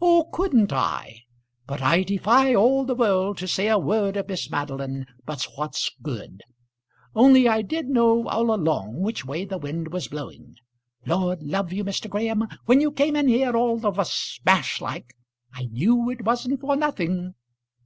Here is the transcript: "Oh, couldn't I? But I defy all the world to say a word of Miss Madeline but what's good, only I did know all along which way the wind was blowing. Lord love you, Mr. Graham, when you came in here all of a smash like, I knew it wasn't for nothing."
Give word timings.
"Oh, 0.00 0.30
couldn't 0.32 0.72
I? 0.72 1.24
But 1.66 1.82
I 1.82 2.04
defy 2.04 2.54
all 2.54 2.86
the 2.86 2.94
world 2.94 3.36
to 3.36 3.46
say 3.46 3.68
a 3.68 3.78
word 3.78 4.16
of 4.16 4.28
Miss 4.28 4.48
Madeline 4.50 5.04
but 5.26 5.46
what's 5.56 5.90
good, 6.00 6.40
only 7.14 7.46
I 7.46 7.60
did 7.60 7.90
know 7.90 8.26
all 8.28 8.50
along 8.54 9.02
which 9.02 9.26
way 9.26 9.44
the 9.44 9.58
wind 9.58 9.92
was 9.92 10.08
blowing. 10.08 10.54
Lord 11.04 11.42
love 11.42 11.70
you, 11.70 11.84
Mr. 11.84 12.08
Graham, 12.08 12.48
when 12.64 12.80
you 12.80 12.90
came 12.92 13.14
in 13.14 13.28
here 13.28 13.54
all 13.54 13.84
of 13.84 13.98
a 13.98 14.06
smash 14.06 14.80
like, 14.80 15.14
I 15.52 15.66
knew 15.66 16.08
it 16.08 16.24
wasn't 16.24 16.62
for 16.62 16.76
nothing." 16.76 17.34